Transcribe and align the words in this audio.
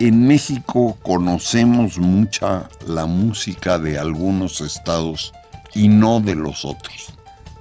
en 0.00 0.26
México 0.26 0.96
conocemos 1.02 1.98
mucha 1.98 2.70
la 2.86 3.04
música 3.04 3.78
de 3.78 3.98
algunos 3.98 4.62
estados 4.62 5.34
y 5.74 5.88
no 5.88 6.20
de 6.20 6.34
los 6.34 6.64
otros. 6.64 7.12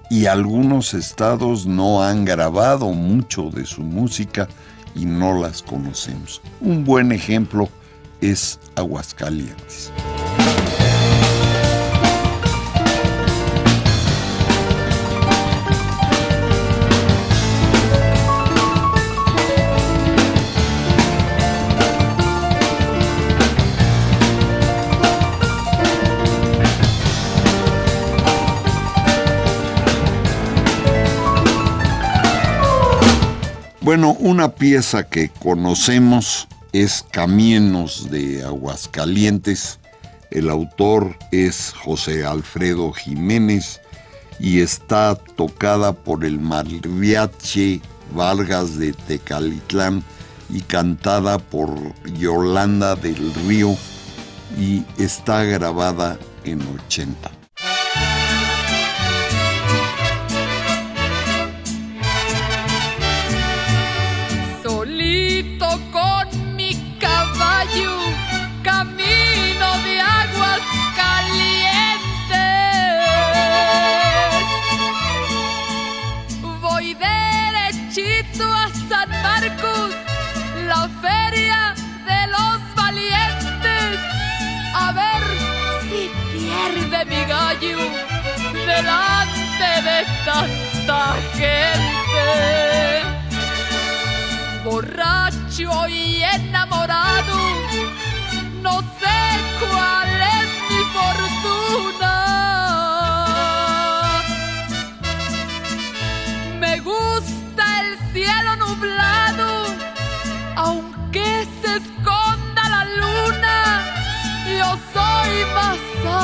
Y 0.10 0.26
algunos 0.26 0.94
estados 0.94 1.66
no 1.66 2.02
han 2.02 2.24
grabado 2.24 2.92
mucho 2.92 3.50
de 3.50 3.66
su 3.66 3.82
música 3.82 4.48
y 4.96 5.06
no 5.06 5.40
las 5.40 5.62
conocemos. 5.62 6.42
Un 6.62 6.86
buen 6.86 7.12
ejemplo 7.12 7.68
es 8.22 8.58
Aguascalientes. 8.76 9.92
Bueno, 33.90 34.16
una 34.20 34.54
pieza 34.54 35.10
que 35.10 35.30
conocemos 35.30 36.48
es 36.74 37.04
Caminos 37.10 38.12
de 38.12 38.44
Aguascalientes. 38.44 39.80
El 40.30 40.52
autor 40.52 41.18
es 41.32 41.74
José 41.74 42.24
Alfredo 42.24 42.92
Jiménez 42.92 43.82
y 44.40 44.60
está 44.60 45.16
tocada 45.16 45.92
por 45.92 46.24
el 46.24 46.40
mariachi 46.40 47.82
Vargas 48.14 48.78
de 48.78 48.94
Tecalitlán 48.94 50.04
y 50.52 50.62
cantada 50.62 51.40
por 51.40 51.72
Yolanda 52.14 52.96
del 52.96 53.34
Río 53.48 53.76
y 54.56 54.84
está 55.00 55.46
grabada 55.46 56.20
en 56.44 56.62
80. 56.86 57.39
Delante 88.82 89.70
de 89.90 90.06
tanta 90.26 91.16
gente. 91.34 92.28
Borracho 94.64 95.88
y 95.90 96.24
enamorado, 96.24 97.38
no 98.62 98.82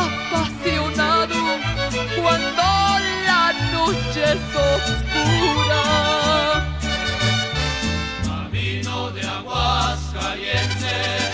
apasionado 0.03 1.35
cuando 2.21 2.63
la 3.27 3.53
noche 3.73 4.23
es 4.33 4.43
oscura. 4.73 5.83
Camino 8.25 9.11
de 9.11 9.21
aguas 9.21 9.99
calientes, 10.13 11.31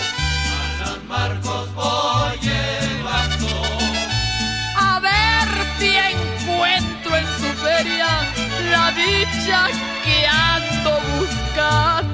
a 0.58 0.84
San 0.84 1.00
Marcos 1.08 1.74
voy 1.74 2.38
llevando. 2.40 3.48
A 4.76 5.00
ver 5.00 5.48
si 5.78 5.90
encuentro 5.96 7.16
en 7.16 7.26
su 7.40 7.50
feria 7.64 8.10
la 8.70 8.84
dicha 8.92 9.58
que 10.04 10.26
ando 10.26 10.92
buscando. 11.18 12.11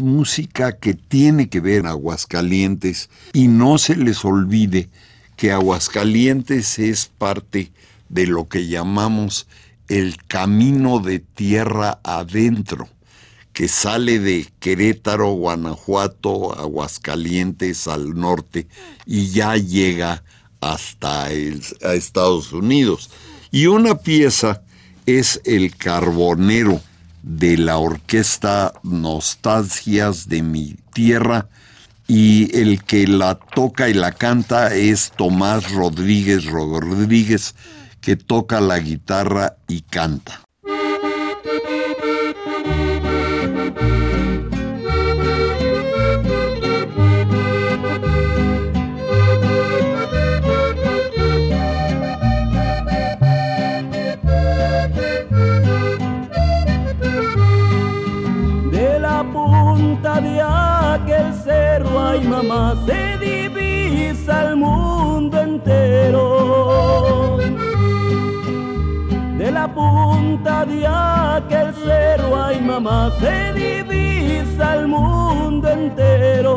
Música 0.00 0.78
que 0.78 0.94
tiene 0.94 1.48
que 1.48 1.60
ver 1.60 1.80
en 1.80 1.86
Aguascalientes 1.86 3.08
y 3.32 3.48
no 3.48 3.78
se 3.78 3.96
les 3.96 4.24
olvide 4.24 4.88
que 5.36 5.52
Aguascalientes 5.52 6.78
es 6.78 7.06
parte 7.06 7.72
de 8.08 8.26
lo 8.26 8.48
que 8.48 8.66
llamamos 8.66 9.46
el 9.88 10.16
camino 10.26 10.98
de 10.98 11.20
tierra 11.20 12.00
adentro, 12.02 12.88
que 13.52 13.68
sale 13.68 14.18
de 14.18 14.46
Querétaro, 14.58 15.32
Guanajuato, 15.32 16.58
Aguascalientes 16.58 17.86
al 17.86 18.14
norte 18.18 18.66
y 19.06 19.28
ya 19.30 19.56
llega 19.56 20.22
hasta 20.60 21.30
Estados 21.30 22.52
Unidos. 22.52 23.10
Y 23.50 23.66
una 23.66 23.96
pieza 23.96 24.62
es 25.06 25.40
el 25.44 25.76
carbonero 25.76 26.80
de 27.26 27.58
la 27.58 27.78
orquesta 27.78 28.72
Nostalgias 28.84 30.28
de 30.28 30.42
mi 30.42 30.76
tierra 30.92 31.48
y 32.06 32.56
el 32.56 32.84
que 32.84 33.08
la 33.08 33.34
toca 33.34 33.88
y 33.88 33.94
la 33.94 34.12
canta 34.12 34.72
es 34.72 35.10
Tomás 35.16 35.72
Rodríguez 35.72 36.44
Rodríguez 36.44 37.56
que 38.00 38.14
toca 38.14 38.60
la 38.60 38.78
guitarra 38.78 39.56
y 39.66 39.80
canta. 39.80 40.45
Mamá 62.36 62.76
se 62.86 63.16
divisa 63.18 64.48
el 64.48 64.56
mundo 64.56 65.40
entero. 65.40 67.38
De 69.38 69.50
la 69.50 69.66
punta 69.72 70.66
de 70.66 70.86
aquel 70.86 71.72
cerro, 71.84 72.28
ay 72.42 72.60
mamá, 72.60 73.10
se 73.20 73.52
divisa 73.54 74.74
el 74.76 74.88
mundo 74.88 75.66
entero. 75.70 76.52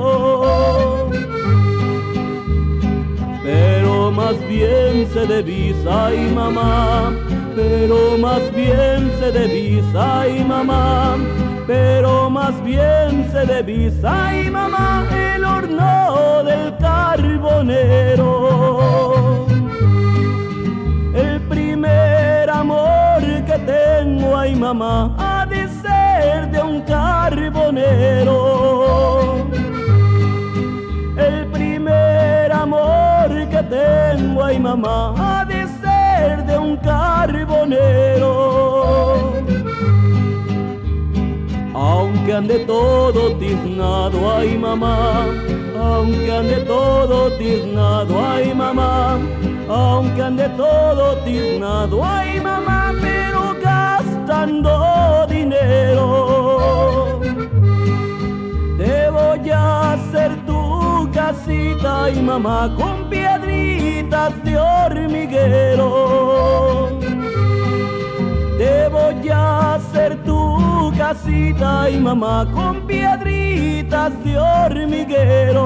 Pero 3.44 4.12
más 4.12 4.38
bien 4.48 5.08
se 5.14 5.26
divisa, 5.34 6.08
ay 6.08 6.32
mamá, 6.36 7.14
pero 7.56 8.18
más 8.18 8.44
bien 8.54 9.12
se 9.20 9.32
divisa, 9.32 10.22
ay 10.22 10.44
mamá 10.44 11.18
pero 11.70 12.32
más 12.32 12.62
bien 12.64 13.30
se 13.32 13.46
divisa 13.46 14.36
y 14.36 14.50
mamá 14.50 15.06
el 15.12 15.46
horno 15.46 16.44
del 16.44 16.76
carbonero. 16.78 18.26
El 21.14 21.40
primer 21.42 22.50
amor 22.50 23.22
que 23.46 23.60
tengo, 23.68 24.36
ay 24.36 24.56
mamá, 24.56 25.16
ha 25.20 25.46
de 25.46 25.68
ser 25.84 26.50
de 26.50 26.60
un 26.60 26.82
carbonero. 26.82 28.36
El 31.18 31.46
primer 31.52 32.52
amor 32.52 33.30
que 33.48 33.62
tengo, 33.78 34.44
ay 34.44 34.58
mamá, 34.60 35.14
ha 35.20 35.46
de 35.46 35.68
ser 35.84 36.44
de 36.48 36.58
un 36.58 36.78
carbonero 36.78 38.69
aunque 42.30 42.54
ande 42.54 42.66
todo 42.66 43.36
tiznado, 43.38 44.32
ay 44.32 44.56
mamá, 44.56 45.26
aunque 45.76 46.32
ande 46.32 46.58
todo 46.62 47.32
tiznado, 47.38 48.24
ay 48.24 48.54
mamá, 48.54 49.18
aunque 49.68 50.22
ande 50.22 50.48
todo 50.50 51.18
tiznado, 51.24 52.04
ay 52.04 52.40
mamá, 52.40 52.94
pero 53.02 53.56
gastando 53.64 55.26
dinero. 55.28 57.20
Te 58.78 59.10
voy 59.10 59.50
a 59.50 59.94
hacer 59.94 60.32
tu 60.46 61.10
casita, 61.12 62.04
ay 62.04 62.22
mamá, 62.22 62.72
con 62.78 63.10
piedritas 63.10 64.34
de 64.44 64.56
hormiguero. 64.56 65.89
Y 71.12 71.98
mamá 71.98 72.46
con 72.54 72.86
piedritas 72.86 74.12
de 74.24 74.38
hormiguero. 74.38 75.58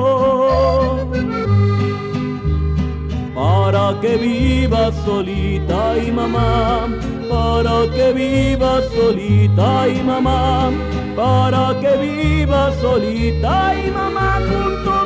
Para 3.36 4.00
que 4.00 4.16
vivas 4.16 4.96
solita 5.04 5.98
y 5.98 6.12
mamá, 6.14 6.88
para 7.30 7.92
que 7.94 8.14
vivas 8.14 8.86
solita 8.96 9.90
y 9.90 10.02
mamá, 10.02 10.72
para 11.14 11.78
que 11.82 11.98
vivas 11.98 12.74
solita 12.78 13.74
y 13.76 13.92
mamá 13.92 14.40
junto 14.48 15.03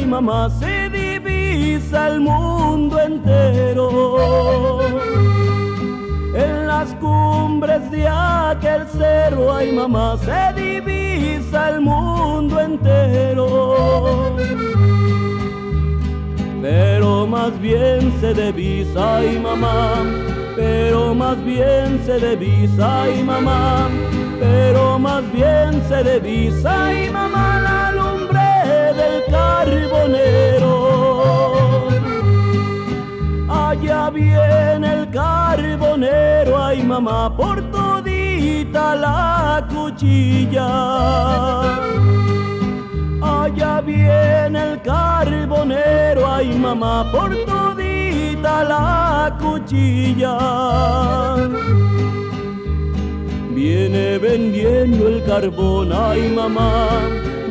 ay 0.00 0.06
mamá, 0.06 0.48
se 0.58 0.88
divisa 0.88 2.08
el 2.08 2.20
mundo 2.20 2.98
entero. 2.98 4.80
En 6.34 6.66
las 6.66 6.94
cumbres 6.94 7.90
de 7.90 8.08
aquel 8.08 8.86
cerro, 8.88 9.54
ay 9.54 9.72
mamá, 9.72 10.16
se 10.18 10.60
divisa 10.60 11.70
el 11.70 11.80
mundo 11.82 12.60
entero. 12.60 14.36
Pero 16.62 17.26
más 17.26 17.60
bien 17.60 18.12
se 18.20 18.32
divisa, 18.32 19.16
ay 19.16 19.38
mamá, 19.38 20.02
pero 20.56 21.14
más 21.14 21.42
bien 21.44 22.00
se 22.06 22.18
divisa, 22.18 23.02
ay 23.02 23.22
mamá, 23.22 23.88
pero 24.38 24.98
más 24.98 25.22
bien 25.32 25.82
se 25.88 26.04
divisa, 26.04 26.86
ay 26.86 27.10
mamá, 27.10 27.89
carbonero. 29.30 30.74
Allá 33.48 34.10
viene 34.10 34.92
el 34.92 35.10
carbonero, 35.10 36.62
ay 36.62 36.82
mamá, 36.82 37.34
por 37.36 37.62
todita 37.70 38.94
la 38.96 39.66
cuchilla. 39.72 40.68
Allá 43.22 43.80
viene 43.80 44.58
el 44.72 44.82
carbonero, 44.82 46.26
ay 46.30 46.58
mamá, 46.58 47.10
por 47.12 47.30
todita 47.46 48.64
la 48.64 49.36
cuchilla. 49.40 50.36
Viene 53.54 54.18
vendiendo 54.18 55.08
el 55.08 55.22
carbón, 55.24 55.92
ay 55.92 56.32
mamá, 56.34 56.88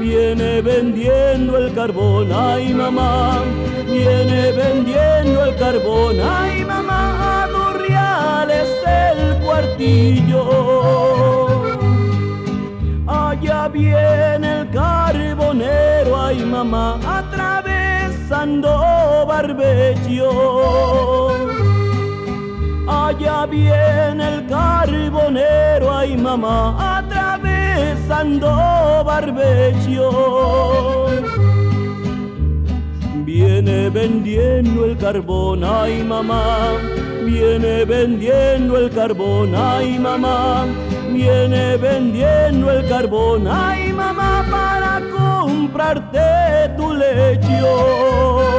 viene 0.10 0.62
vendiendo 0.62 1.58
el 1.58 1.74
carbón, 1.74 2.32
ay 2.34 2.74
mamá, 2.74 3.44
viene 3.86 4.52
vendiendo 4.54 5.46
el 5.46 5.56
carbón, 5.56 6.16
ay 6.20 6.66
mamá, 6.66 7.02
a 7.44 7.48
dos 7.48 7.78
reales 7.78 8.68
el 9.22 9.38
cuartillo. 9.44 10.44
Allá 13.06 13.68
viene 13.68 14.48
el 14.62 14.70
carbonero, 14.72 16.20
ay 16.20 16.40
mamá, 16.44 17.00
atravesando 17.18 18.70
barbecho. 19.28 20.30
Allá 22.88 23.46
viene 23.46 24.24
el 24.34 24.48
carbonero, 24.48 25.96
ay 25.96 26.18
mamá, 26.18 26.98
atravesando 26.98 27.19
barbechos. 29.06 30.16
Viene 33.26 33.90
vendiendo 33.90 34.86
el 34.86 34.98
carbón, 34.98 35.64
ay 35.64 36.04
mamá, 36.04 36.74
viene 37.26 37.86
vendiendo 37.86 38.78
el 38.78 38.90
carbón, 38.90 39.54
ay 39.56 40.00
mamá, 40.00 40.66
viene 41.14 41.78
vendiendo 41.78 42.72
el 42.72 42.88
carbón, 42.90 43.48
ay 43.48 43.94
mamá, 43.94 44.46
para 44.50 45.02
comprarte 45.12 46.20
tu 46.76 46.94
lecho. 46.94 48.59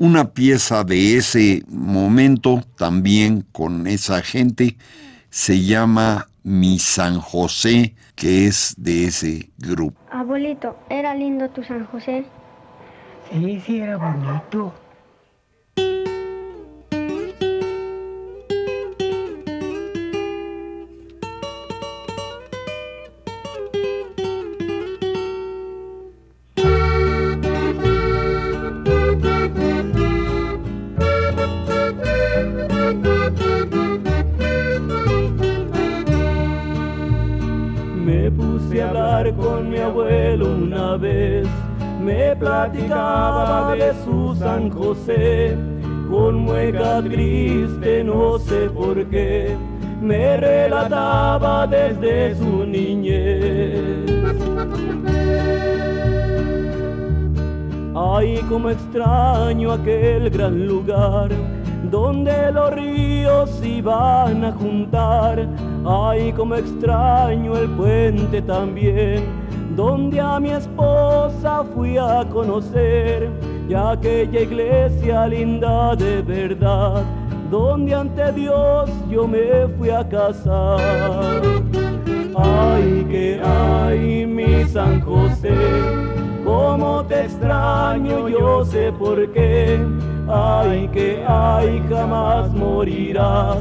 Una 0.00 0.32
pieza 0.32 0.84
de 0.84 1.16
ese 1.16 1.64
momento, 1.66 2.62
también 2.76 3.44
con 3.50 3.88
esa 3.88 4.22
gente, 4.22 4.76
se 5.28 5.64
llama 5.64 6.28
Mi 6.44 6.78
San 6.78 7.18
José, 7.18 7.96
que 8.14 8.46
es 8.46 8.76
de 8.78 9.06
ese 9.06 9.50
grupo. 9.58 10.00
Abuelito, 10.12 10.76
¿era 10.88 11.16
lindo 11.16 11.50
tu 11.50 11.64
San 11.64 11.84
José? 11.86 12.24
Sí, 13.28 13.60
sí, 13.66 13.80
era 13.80 13.96
bonito. 13.96 14.72
Abuelo 39.88 40.46
una 40.54 40.96
vez, 40.96 41.48
me 42.00 42.36
platicaba 42.36 43.74
de 43.74 43.92
su 44.04 44.34
San 44.34 44.70
José, 44.70 45.56
con 46.10 46.36
mueca 46.40 47.02
triste 47.02 48.04
no 48.04 48.38
sé 48.38 48.68
por 48.70 49.04
qué, 49.06 49.56
me 50.00 50.36
relataba 50.36 51.66
desde 51.66 52.34
su 52.36 52.64
niñez. 52.66 54.04
Ay, 57.94 58.40
como 58.48 58.70
extraño 58.70 59.72
aquel 59.72 60.30
gran 60.30 60.66
lugar 60.66 61.30
donde 61.90 62.52
los 62.52 62.72
ríos 62.72 63.60
iban 63.64 64.44
a 64.44 64.52
juntar. 64.52 65.48
Ay, 65.86 66.32
como 66.32 66.54
extraño 66.54 67.56
el 67.56 67.68
puente 67.70 68.42
también, 68.42 69.24
donde 69.78 70.20
a 70.20 70.40
mi 70.40 70.50
esposa 70.50 71.62
fui 71.72 71.96
a 71.96 72.28
conocer, 72.28 73.30
y 73.68 73.74
aquella 73.74 74.40
iglesia 74.40 75.28
linda 75.28 75.94
de 75.94 76.20
verdad, 76.20 77.04
donde 77.48 77.94
ante 77.94 78.32
Dios 78.32 78.90
yo 79.08 79.28
me 79.28 79.68
fui 79.78 79.90
a 79.90 80.02
casar. 80.08 80.80
Ay, 82.34 83.06
que 83.08 83.40
ay, 83.40 84.26
mi 84.26 84.64
San 84.64 85.00
José, 85.00 85.54
cómo 86.44 87.04
te 87.04 87.26
extraño, 87.26 88.28
yo 88.28 88.64
sé 88.64 88.90
por 88.90 89.30
qué. 89.30 89.78
Ay, 90.28 90.88
que 90.92 91.24
ay, 91.24 91.80
jamás 91.88 92.52
morirás, 92.52 93.58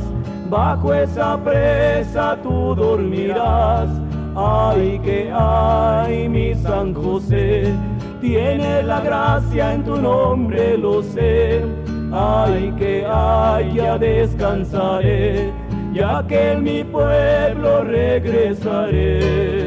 bajo 0.50 0.96
esa 0.96 1.38
presa 1.44 2.40
tú 2.42 2.74
dormirás. 2.74 4.07
Ay, 4.40 5.00
que 5.04 5.32
ay, 5.34 6.30
mi 6.30 6.54
San 6.54 6.94
José, 6.94 7.74
tiene 8.22 8.84
la 8.84 9.02
gracia 9.02 9.74
en 9.74 9.84
tu 9.84 10.00
nombre, 10.00 10.78
lo 10.78 11.02
sé. 11.02 11.64
Ay, 12.12 12.72
que 12.78 13.04
ay, 13.04 13.74
ya 13.74 13.98
descansaré, 13.98 15.52
ya 15.92 16.24
que 16.28 16.52
en 16.52 16.64
mi 16.64 16.84
pueblo 16.84 17.84
regresaré. 17.84 19.67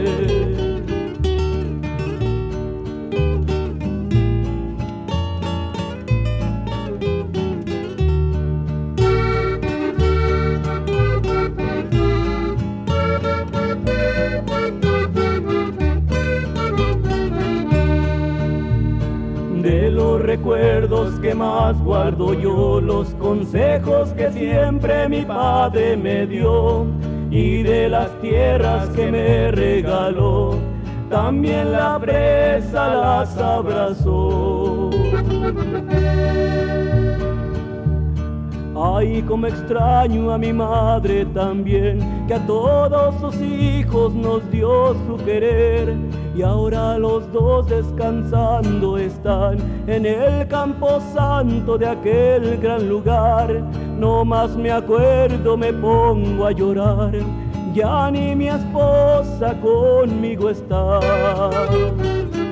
Recuerdos 20.31 21.19
que 21.19 21.35
más 21.35 21.77
guardo 21.81 22.35
yo, 22.35 22.81
los 22.81 23.09
consejos 23.15 24.11
que 24.11 24.31
siempre 24.31 25.09
mi 25.09 25.23
padre 25.23 25.97
me 25.97 26.25
dio 26.25 26.87
y 27.33 27.65
de 27.65 27.89
las 27.89 28.11
tierras 28.21 28.89
que 28.91 29.11
me 29.11 29.51
regaló, 29.51 30.55
también 31.09 31.73
la 31.73 31.99
presa 31.99 32.95
las 32.95 33.37
abrazó. 33.39 34.91
Ay, 38.77 39.23
como 39.23 39.49
extraño 39.49 40.31
a 40.31 40.39
mi 40.39 40.53
madre 40.53 41.27
también, 41.27 42.25
que 42.29 42.35
a 42.35 42.47
todos 42.47 43.17
sus 43.21 43.35
hijos 43.41 44.15
nos 44.15 44.49
dio 44.53 44.95
su 45.07 45.17
querer. 45.25 45.97
Y 46.35 46.43
ahora 46.43 46.99
los 46.99 47.31
dos 47.33 47.67
descansando 47.69 48.97
están 48.99 49.59
en 49.87 50.07
el 50.07 50.47
campo 50.49 51.01
santo 51.13 51.77
de 51.77 51.87
aquel 51.87 52.59
gran 52.59 52.89
lugar. 52.89 53.63
No 53.99 54.25
más 54.25 54.57
me 54.57 54.71
acuerdo, 54.71 55.57
me 55.57 55.73
pongo 55.73 56.47
a 56.47 56.53
llorar. 56.53 57.13
Ya 57.75 58.11
ni 58.11 58.35
mi 58.35 58.49
esposa 58.49 59.55
conmigo 59.61 60.51
está. 60.51 61.01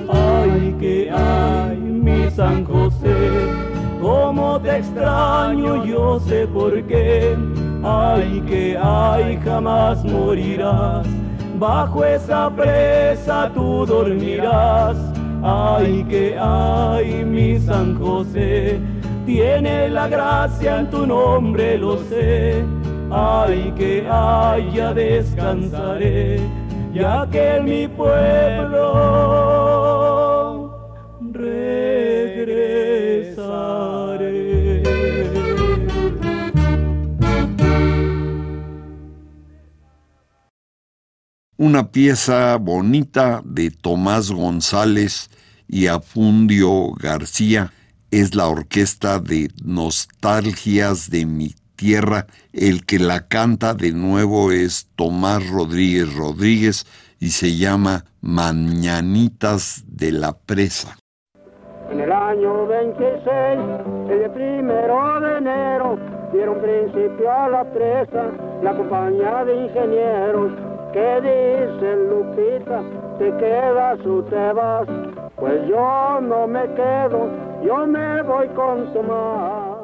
Ay, 0.08 0.75
que 0.78 1.11
ay, 1.11 1.76
mi 1.76 2.30
San 2.30 2.64
José 2.64 3.68
cómo 4.00 4.61
te 4.61 4.78
extraño, 4.78 5.85
yo 5.85 6.20
sé 6.20 6.47
por 6.47 6.82
qué. 6.85 7.37
Ay, 7.82 8.42
que 8.49 8.78
ay, 8.80 9.38
jamás 9.44 10.04
morirás. 10.04 11.06
Bajo 11.59 12.05
esa 12.05 12.49
presa 12.50 13.50
tú 13.53 13.85
dormirás. 13.85 14.97
Ay, 15.43 16.05
que 16.09 16.37
ay, 16.38 17.25
mi 17.25 17.59
San 17.59 17.99
José, 17.99 18.79
tiene 19.27 19.88
la 19.88 20.09
gracia 20.09 20.81
en 20.81 20.91
tu 20.91 21.05
nombre, 21.07 21.77
lo 21.79 21.99
sé. 21.99 22.65
Ay, 23.11 23.73
que 23.77 24.07
ay, 24.09 24.71
ya 24.73 24.93
descansaré, 24.93 26.41
ya 26.93 27.27
que 27.31 27.57
en 27.57 27.65
mi 27.65 27.88
pueblo 27.88 29.48
Una 41.61 41.91
pieza 41.91 42.57
bonita 42.57 43.43
de 43.45 43.73
Tomás 43.73 44.31
González 44.31 45.29
y 45.67 45.88
Afundio 45.88 46.93
García 46.93 47.73
es 48.12 48.37
la 48.37 48.47
orquesta 48.47 49.19
de 49.19 49.49
Nostalgias 49.65 51.11
de 51.11 51.27
mi 51.27 51.57
tierra. 51.75 52.27
El 52.53 52.87
que 52.87 53.00
la 53.00 53.27
canta 53.27 53.75
de 53.75 53.91
nuevo 53.91 54.53
es 54.53 54.88
Tomás 54.95 55.50
Rodríguez 55.50 56.15
Rodríguez 56.15 56.87
y 57.19 57.31
se 57.31 57.57
llama 57.57 58.05
Mañanitas 58.21 59.83
de 59.88 60.12
la 60.12 60.38
Presa. 60.38 60.97
En 61.91 61.99
el 61.99 62.12
año 62.12 62.69
26, 62.69 63.27
el 64.11 64.31
primero 64.31 65.21
de 65.21 65.38
enero, 65.38 65.99
dieron 66.33 66.61
principio 66.61 67.33
a 67.33 67.49
la 67.49 67.65
presa 67.73 68.31
la 68.62 68.77
compañía 68.77 69.45
de 69.45 69.65
ingenieros. 69.65 70.77
¿Qué 70.92 71.21
dice 71.21 71.97
Lupita? 72.09 72.83
¿Te 73.18 73.37
quedas 73.37 74.00
o 74.07 74.23
te 74.25 74.52
vas? 74.52 74.88
Pues 75.37 75.66
yo 75.68 76.21
no 76.23 76.47
me 76.47 76.64
quedo, 76.75 77.28
yo 77.62 77.87
me 77.87 78.23
voy 78.23 78.49
con 78.49 78.92
Tomás. 78.92 79.78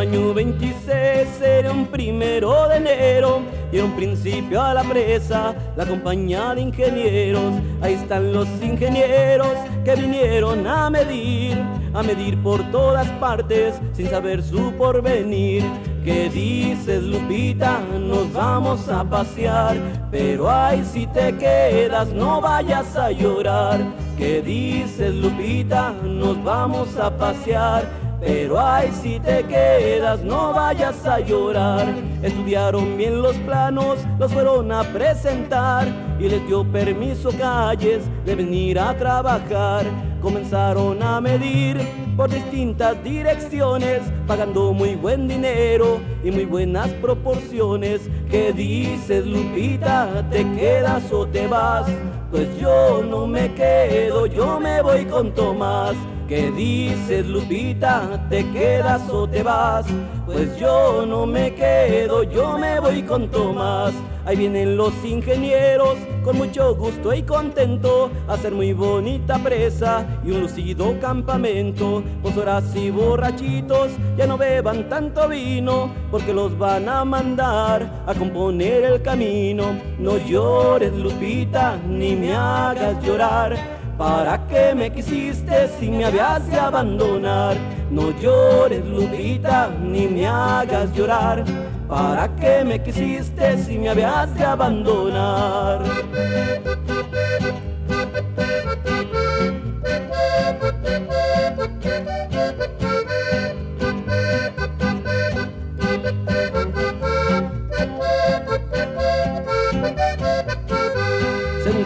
Año 0.00 0.34
26 0.34 1.40
era 1.40 1.72
un 1.72 1.86
primero 1.86 2.68
de 2.68 2.76
enero 2.76 3.42
dieron 3.70 3.92
principio 3.92 4.60
a 4.62 4.74
la 4.74 4.82
presa 4.84 5.54
la 5.76 5.84
compañía 5.84 6.54
de 6.54 6.62
ingenieros. 6.62 7.54
Ahí 7.80 7.94
están 7.94 8.32
los 8.32 8.48
ingenieros 8.62 9.56
que 9.84 9.94
vinieron 9.96 10.66
a 10.66 10.90
medir 10.90 11.58
a 11.94 12.02
medir 12.02 12.36
por 12.42 12.62
todas 12.70 13.08
partes 13.20 13.74
sin 13.92 14.10
saber 14.10 14.42
su 14.42 14.72
porvenir. 14.72 15.64
¿Qué 16.04 16.28
dices, 16.28 17.02
Lupita? 17.02 17.80
Nos 17.98 18.32
vamos 18.32 18.88
a 18.88 19.04
pasear, 19.04 19.76
pero 20.10 20.50
ay, 20.50 20.84
si 20.84 21.06
te 21.06 21.34
quedas, 21.36 22.08
no 22.08 22.40
vayas 22.40 22.96
a 22.96 23.10
llorar. 23.10 23.80
¿Qué 24.18 24.42
dices, 24.42 25.14
Lupita? 25.14 25.92
Nos 26.02 26.42
vamos 26.44 26.96
a 26.96 27.16
pasear 27.16 28.03
pero 28.20 28.58
ay, 28.58 28.90
si 29.02 29.18
te 29.20 29.44
quedas, 29.44 30.22
no 30.22 30.52
vayas 30.52 31.04
a 31.06 31.20
llorar. 31.20 31.86
Estudiaron 32.22 32.96
bien 32.96 33.20
los 33.20 33.36
planos, 33.38 33.98
los 34.18 34.32
fueron 34.32 34.72
a 34.72 34.82
presentar 34.82 35.86
y 36.18 36.28
les 36.28 36.46
dio 36.46 36.64
permiso 36.64 37.30
calles 37.36 38.02
de 38.24 38.34
venir 38.34 38.78
a 38.78 38.96
trabajar. 38.96 39.84
Comenzaron 40.22 41.02
a 41.02 41.20
medir 41.20 41.78
por 42.16 42.30
distintas 42.30 43.02
direcciones, 43.04 44.00
pagando 44.26 44.72
muy 44.72 44.94
buen 44.94 45.28
dinero 45.28 46.00
y 46.22 46.30
muy 46.30 46.46
buenas 46.46 46.88
proporciones. 46.94 48.08
¿Qué 48.30 48.52
dices, 48.52 49.26
Lupita? 49.26 50.24
¿Te 50.30 50.50
quedas 50.52 51.12
o 51.12 51.26
te 51.26 51.46
vas? 51.46 51.86
Pues 52.30 52.48
yo 52.58 53.02
no 53.02 53.26
me 53.26 53.52
quedo, 53.54 54.26
yo 54.26 54.58
me 54.60 54.80
voy 54.80 55.04
con 55.04 55.32
Tomás. 55.34 55.94
¿Qué 56.28 56.50
dices, 56.50 57.26
Lupita? 57.26 58.26
¿Te 58.30 58.50
quedas 58.50 59.02
o 59.10 59.28
te 59.28 59.42
vas? 59.42 59.84
Pues 60.24 60.58
yo 60.58 61.04
no 61.06 61.26
me 61.26 61.54
quedo, 61.54 62.22
yo 62.22 62.56
me 62.58 62.80
voy 62.80 63.02
con 63.02 63.30
Tomás. 63.30 63.92
Ahí 64.24 64.36
vienen 64.36 64.74
los 64.74 64.94
ingenieros, 65.04 65.98
con 66.24 66.38
mucho 66.38 66.74
gusto 66.76 67.12
y 67.12 67.22
contento, 67.24 68.10
a 68.26 68.34
hacer 68.34 68.52
muy 68.52 68.72
bonita 68.72 69.38
presa 69.38 70.06
y 70.24 70.30
un 70.30 70.40
lucido 70.40 70.98
campamento. 70.98 72.02
Pues 72.22 72.34
horas 72.38 72.74
y 72.74 72.88
borrachitos, 72.88 73.90
ya 74.16 74.26
no 74.26 74.38
beban 74.38 74.88
tanto 74.88 75.28
vino, 75.28 75.90
porque 76.10 76.32
los 76.32 76.56
van 76.58 76.88
a 76.88 77.04
mandar 77.04 78.02
a 78.06 78.14
componer 78.14 78.84
el 78.84 79.02
camino. 79.02 79.78
No 79.98 80.16
llores, 80.16 80.94
Lupita, 80.94 81.76
ni 81.86 82.16
me 82.16 82.34
hagas 82.34 83.04
llorar 83.04 83.83
¿Para 83.98 84.44
qué 84.48 84.74
me 84.74 84.90
quisiste 84.92 85.68
si 85.78 85.88
me 85.88 86.04
habías 86.04 86.46
de 86.50 86.58
abandonar? 86.58 87.56
No 87.90 88.10
llores, 88.18 88.84
Lupita, 88.86 89.70
ni 89.80 90.08
me 90.08 90.26
hagas 90.26 90.92
llorar. 90.94 91.44
¿Para 91.88 92.28
qué 92.34 92.64
me 92.64 92.82
quisiste 92.82 93.56
si 93.58 93.78
me 93.78 93.90
habías 93.90 94.34
de 94.36 94.44
abandonar? 94.44 95.82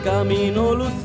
camino 0.04 0.74
lucido 0.74 0.97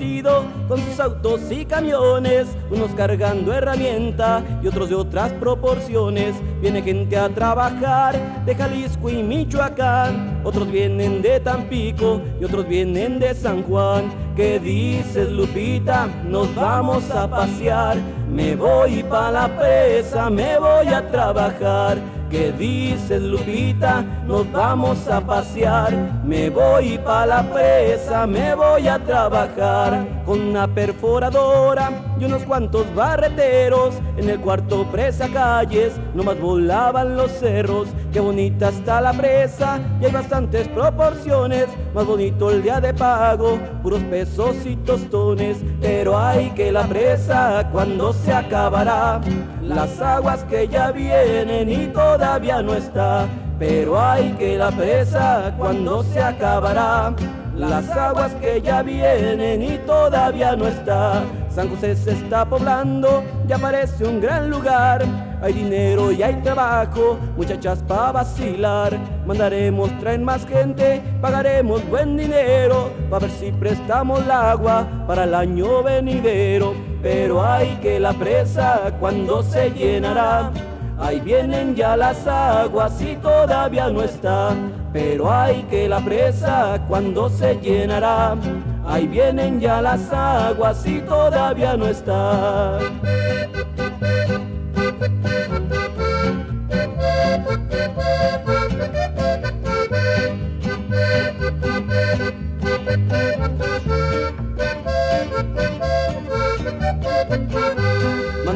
con 0.74 0.82
sus 0.86 1.00
autos 1.00 1.42
y 1.52 1.66
camiones, 1.66 2.48
unos 2.72 2.90
cargando 2.96 3.54
herramienta 3.54 4.42
y 4.64 4.68
otros 4.68 4.90
de 4.90 4.96
otras 4.96 5.32
proporciones. 5.34 6.34
Viene 6.62 6.82
gente 6.82 7.16
a 7.16 7.30
trabajar 7.30 8.16
de 8.44 8.56
Jalisco 8.56 9.08
y 9.08 9.22
Michoacán, 9.22 10.42
otros 10.44 10.72
vienen 10.72 11.22
de 11.22 11.40
Tampico 11.40 12.22
y 12.42 12.46
otros 12.46 12.68
vienen 12.68 13.20
de 13.20 13.36
San 13.36 13.62
Juan. 13.62 14.12
¿Qué 14.36 14.60
dices, 14.60 15.30
Lupita? 15.30 16.08
Nos 16.28 16.56
vamos 16.56 17.08
a 17.12 17.30
pasear. 17.30 17.98
Me 18.32 18.56
voy 18.56 19.04
pa' 19.04 19.30
la 19.30 19.56
presa, 19.56 20.28
me 20.32 20.58
voy 20.58 20.88
a 20.88 21.08
trabajar. 21.08 22.00
¿Qué 22.34 22.52
dices, 22.52 23.22
Lupita? 23.22 24.02
Nos 24.26 24.52
vamos 24.52 25.08
a 25.08 25.22
pasear. 25.22 25.94
Me 26.26 26.50
voy 26.50 26.98
pa' 26.98 27.28
la 27.28 27.44
presa, 27.44 28.26
me 28.26 28.56
voy 28.56 28.88
a 28.88 28.98
trabajar. 28.98 30.24
Con 30.26 30.42
una 30.42 30.68
perforadora 30.68 31.92
y 32.20 32.26
unos 32.26 32.42
cuantos 32.42 32.88
barreteros. 32.96 33.94
En 34.18 34.32
el 34.32 34.40
cuarto 34.40 34.84
presa 34.92 35.30
calles, 35.30 35.94
nomás 36.16 36.40
volaban 36.40 37.16
los 37.16 37.32
cerros. 37.34 37.90
Qué 38.14 38.20
bonita 38.20 38.70
está 38.70 39.02
la 39.02 39.12
presa 39.12 39.80
y 40.00 40.06
hay 40.06 40.12
bastantes 40.12 40.68
proporciones. 40.68 41.66
Más 41.96 42.06
bonito 42.06 42.52
el 42.52 42.62
día 42.62 42.80
de 42.80 42.94
pago, 42.94 43.58
puros 43.82 44.04
pesos 44.04 44.56
y 44.66 44.76
tostones. 44.76 45.58
Pero 45.82 46.16
hay 46.16 46.52
que 46.52 46.72
la 46.72 46.84
presa 46.84 47.68
cuando 47.72 48.14
se 48.14 48.32
acabará. 48.32 49.20
Las 49.64 50.00
aguas 50.00 50.44
que 50.44 50.68
ya 50.68 50.92
vienen 50.92 51.68
y 51.72 51.88
todavía 51.88 52.62
no 52.62 52.76
está, 52.76 53.26
pero 53.58 54.00
hay 54.00 54.34
que 54.34 54.60
la 54.60 54.70
presa 54.70 55.52
cuando 55.58 56.04
se 56.04 56.22
acabará. 56.22 57.16
Las 57.56 57.90
aguas 57.90 58.36
que 58.36 58.62
ya 58.62 58.84
vienen 58.84 59.64
y 59.64 59.80
todavía 59.88 60.56
no 60.56 60.68
está. 60.68 61.24
San 61.54 61.70
José 61.70 61.96
se 61.96 62.12
está 62.12 62.46
poblando, 62.46 63.24
ya 63.48 63.58
parece 63.58 64.06
un 64.06 64.20
gran 64.20 64.50
lugar. 64.50 65.04
Hay 65.42 65.54
dinero 65.54 66.12
y 66.12 66.24
hay 66.24 66.36
trabajo, 66.36 67.18
muchachas 67.38 67.80
para 67.88 68.14
vacilar. 68.14 68.98
Mandaremos, 69.26 69.92
traen 70.00 70.24
más 70.24 70.46
gente, 70.48 71.02
pagaremos 71.22 71.88
buen 71.90 72.18
dinero. 72.18 72.92
Para 73.10 73.28
ver 73.28 73.36
si 73.38 73.52
prestamos 73.52 74.28
agua 74.30 74.88
para 75.06 75.26
el 75.26 75.36
año 75.36 75.84
venidero 75.84 76.74
pero 77.04 77.46
hay 77.46 77.76
que 77.82 78.00
la 78.00 78.14
presa 78.14 78.94
cuando 78.98 79.44
se 79.44 79.72
llenará. 79.72 80.52
Ahí 80.98 81.20
vienen 81.20 81.76
ya 81.76 81.98
las 81.98 82.26
aguas 82.26 83.00
y 83.02 83.18
todavía 83.18 83.90
no 83.90 84.02
está, 84.02 84.56
pero 84.94 85.30
hay 85.30 85.64
que 85.64 85.90
la 85.90 86.00
presa 86.00 86.82
cuando 86.88 87.30
se 87.30 87.56
llenará. 87.56 88.38
Ahí 88.86 89.08
vienen 89.08 89.60
ya 89.60 89.82
las 89.82 90.12
aguas 90.12 90.86
y 90.86 91.00
todavía 91.02 91.78
no 91.78 91.88
está. 91.88 92.80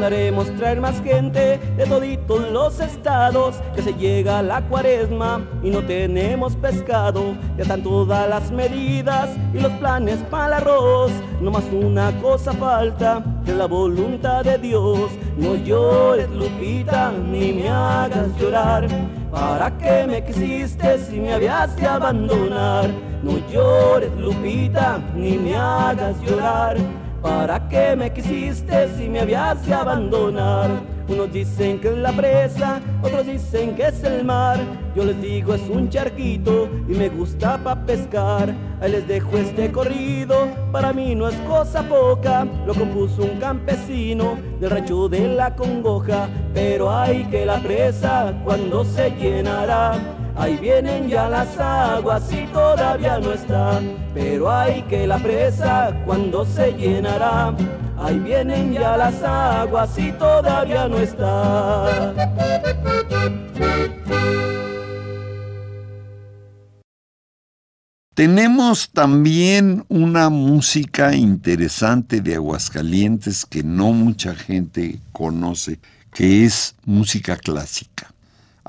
Mandaremos 0.07 0.49
traer 0.55 0.79
más 0.79 1.03
gente 1.03 1.59
de 1.75 1.85
toditos 1.85 2.49
los 2.49 2.79
estados, 2.79 3.57
que 3.75 3.81
se 3.81 3.93
llega 3.93 4.41
la 4.41 4.61
cuaresma 4.61 5.45
y 5.61 5.69
no 5.69 5.83
tenemos 5.83 6.55
pescado. 6.55 7.35
Ya 7.57 7.63
están 7.63 7.83
todas 7.83 8.29
las 8.29 8.49
medidas 8.49 9.29
y 9.53 9.59
los 9.59 9.73
planes 9.73 10.19
para 10.31 10.45
el 10.45 10.53
arroz. 10.63 11.11
No 11.41 11.51
más 11.51 11.65
una 11.73 12.13
cosa 12.21 12.53
falta, 12.53 13.21
que 13.43 13.51
la 13.53 13.65
voluntad 13.65 14.45
de 14.45 14.57
Dios. 14.57 15.11
No 15.35 15.55
llores, 15.55 16.29
Lupita, 16.29 17.11
ni 17.11 17.51
me 17.51 17.67
hagas 17.67 18.29
llorar. 18.39 18.87
¿Para 19.29 19.77
qué 19.77 20.05
me 20.07 20.23
quisiste 20.23 20.99
si 20.99 21.19
me 21.19 21.33
habías 21.33 21.75
de 21.75 21.85
abandonar? 21.85 22.89
No 23.23 23.39
llores, 23.51 24.11
Lupita, 24.17 25.01
ni 25.13 25.37
me 25.37 25.57
hagas 25.57 26.15
llorar. 26.21 26.77
¿Para 27.27 27.67
qué 27.67 27.93
me 27.97 28.13
quisiste 28.13 28.87
si 28.95 29.09
me 29.09 29.19
habías 29.19 29.65
de 29.67 29.73
abandonar? 29.73 30.69
Unos 31.09 31.29
dicen 31.29 31.77
que 31.81 31.89
es 31.89 31.97
la 31.97 32.13
presa, 32.13 32.79
otros 33.03 33.25
dicen 33.25 33.75
que 33.75 33.87
es 33.87 34.01
el 34.05 34.23
mar. 34.23 34.57
Yo 34.95 35.03
les 35.03 35.21
digo 35.21 35.53
es 35.53 35.61
un 35.69 35.89
charquito 35.89 36.69
y 36.87 36.93
me 36.93 37.09
gusta 37.09 37.57
pa' 37.57 37.83
pescar. 37.85 38.53
Ahí 38.79 38.91
les 38.91 39.05
dejo 39.09 39.37
este 39.37 39.69
corrido, 39.73 40.47
para 40.71 40.93
mí 40.93 41.15
no 41.15 41.27
es 41.27 41.35
cosa 41.39 41.83
poca. 41.83 42.47
Lo 42.65 42.73
compuso 42.73 43.23
un 43.23 43.39
campesino 43.39 44.37
del 44.61 44.69
rancho 44.69 45.09
de 45.09 45.27
la 45.27 45.53
Congoja. 45.53 46.29
Pero 46.53 46.89
hay 46.89 47.25
que 47.25 47.45
la 47.45 47.59
presa 47.59 48.33
cuando 48.45 48.85
se 48.85 49.11
llenará 49.11 49.99
Ahí 50.37 50.55
vienen 50.57 51.09
ya 51.09 51.29
las 51.29 51.57
aguas 51.57 52.31
y 52.31 52.45
todavía 52.53 53.17
no 53.17 53.33
está, 53.33 53.81
pero 54.13 54.51
hay 54.51 54.83
que 54.83 55.07
la 55.07 55.17
presa 55.17 55.99
cuando 56.05 56.45
se 56.45 56.73
llenará. 56.73 57.55
Ahí 57.97 58.19
vienen 58.19 58.71
ya 58.73 58.95
las 58.97 59.23
aguas 59.23 59.97
y 59.97 60.11
todavía 60.11 60.87
no 60.87 60.99
está. 60.99 62.13
Tenemos 68.13 68.89
también 68.91 69.85
una 69.89 70.29
música 70.29 71.15
interesante 71.15 72.21
de 72.21 72.35
Aguascalientes 72.35 73.45
que 73.45 73.63
no 73.63 73.91
mucha 73.91 74.35
gente 74.35 74.99
conoce, 75.11 75.79
que 76.13 76.45
es 76.45 76.75
música 76.85 77.37
clásica. 77.37 78.11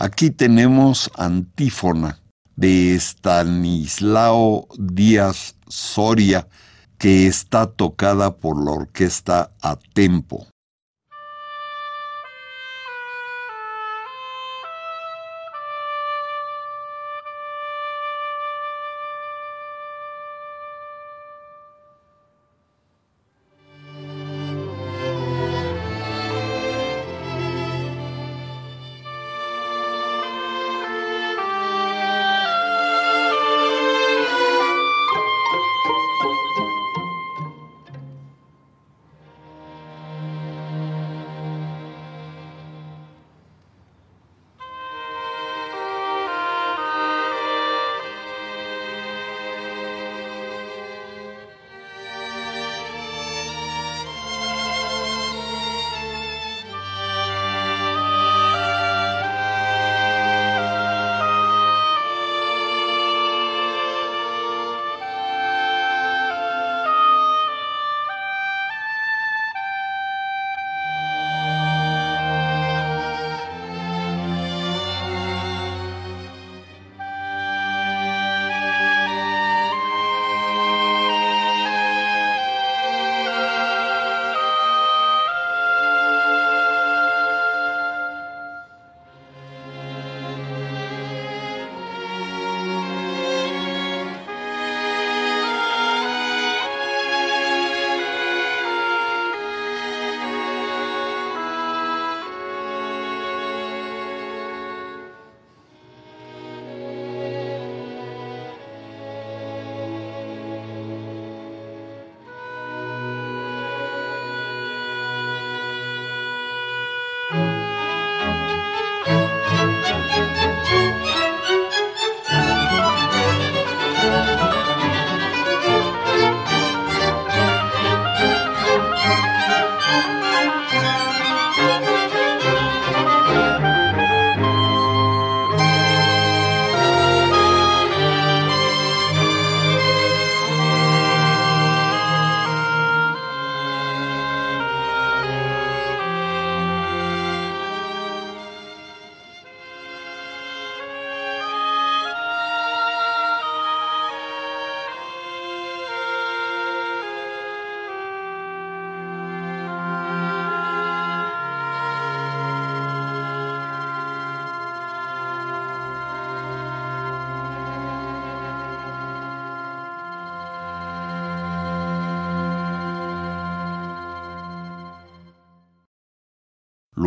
Aquí 0.00 0.30
tenemos 0.30 1.10
Antífona 1.16 2.20
de 2.54 2.94
Stanislao 2.94 4.68
Díaz 4.78 5.56
Soria, 5.66 6.46
que 6.98 7.26
está 7.26 7.66
tocada 7.66 8.36
por 8.36 8.64
la 8.64 8.70
orquesta 8.70 9.50
a 9.60 9.76
tempo. 9.94 10.46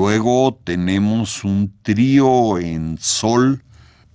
Luego 0.02 0.60
tenemos 0.64 1.44
un 1.44 1.72
trío 1.84 2.58
en 2.58 2.98
sol 2.98 3.64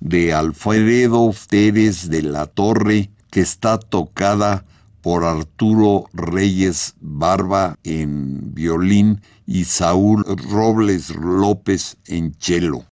de 0.01 0.35
Alfredo 0.35 1.33
Pérez 1.49 2.09
de 2.09 2.22
la 2.22 2.46
Torre 2.46 3.11
que 3.31 3.40
está 3.40 3.79
tocada 3.79 4.64
por 5.01 5.22
Arturo 5.22 6.07
Reyes 6.12 6.96
Barba 7.01 7.79
en 7.85 8.53
violín 8.53 9.20
y 9.46 9.62
Saúl 9.62 10.25
Robles 10.51 11.14
López 11.14 11.99
en 12.07 12.35
cello. 12.37 12.83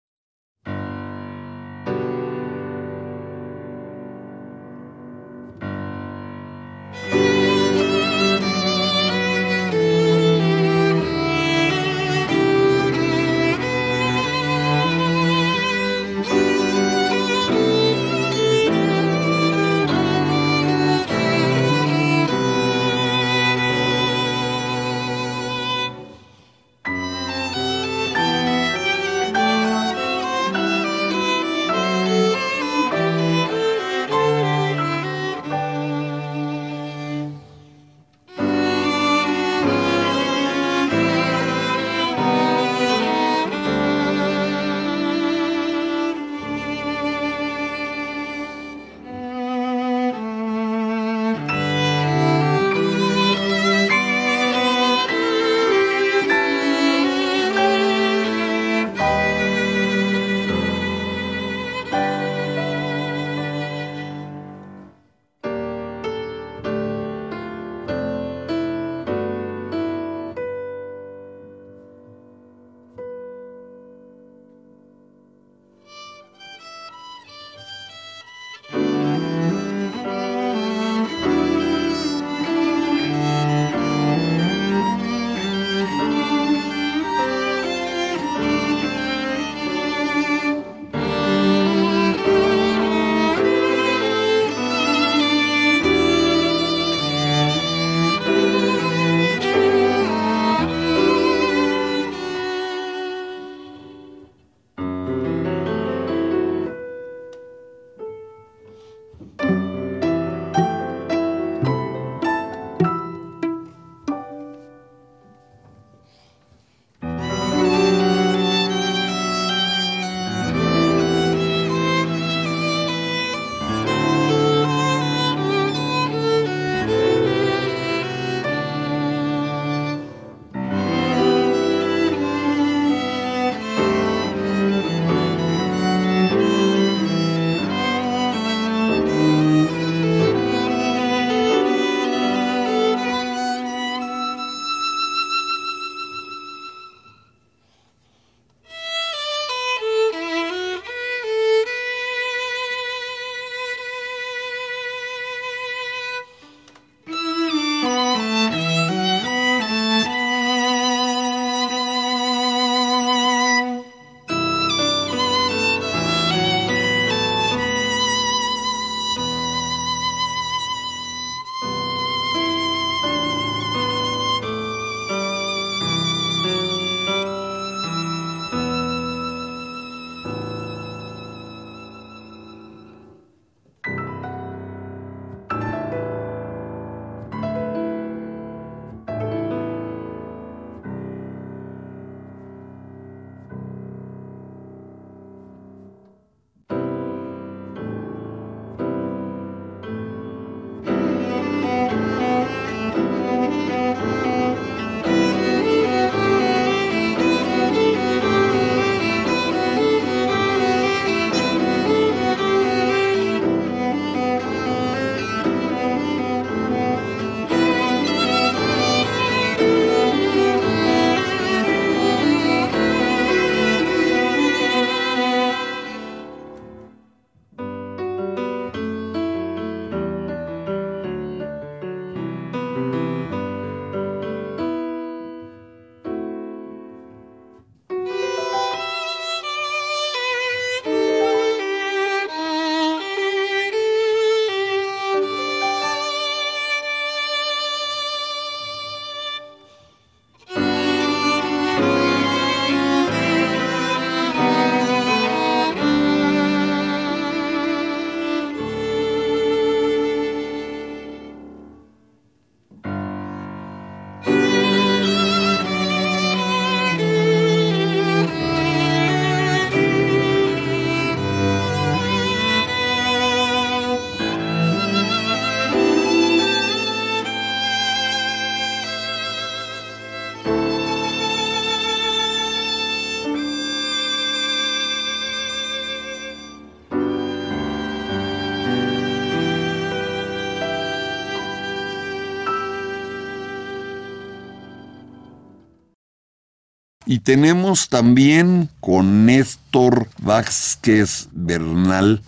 Y 297.06 297.18
tenemos 297.18 297.90
también 297.90 298.70
con 298.80 299.26
Néstor 299.26 300.08
Vázquez 300.18 301.28
Bernal, 301.32 302.22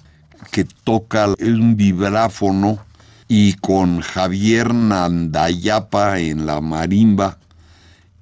que 0.51 0.65
toca 0.65 1.29
un 1.41 1.77
vibráfono, 1.77 2.79
y 3.29 3.55
con 3.55 4.01
Javier 4.01 4.75
Nandayapa 4.75 6.21
en 6.21 6.47
la 6.47 6.61
marimba. 6.61 7.39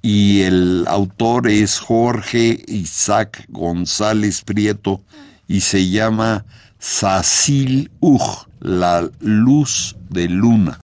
Y 0.01 0.41
el 0.41 0.85
autor 0.87 1.49
es 1.49 1.79
Jorge 1.79 2.63
Isaac 2.67 3.45
González 3.49 4.41
Prieto 4.41 5.01
y 5.47 5.61
se 5.61 5.89
llama 5.89 6.45
Sacil 6.79 7.91
Uj, 7.99 8.47
la 8.59 9.09
luz 9.19 9.95
de 10.09 10.29
luna. 10.29 10.79